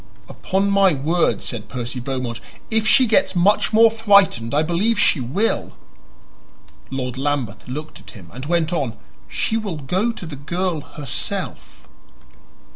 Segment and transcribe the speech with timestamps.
[0.27, 2.39] "Upon my word," said Percy Beaumont,
[2.71, 5.73] "if she gets much more frightened I believe she will."
[6.89, 8.97] Lord Lambeth looked at him, and he went on.
[9.27, 11.87] "She will go to the girl herself."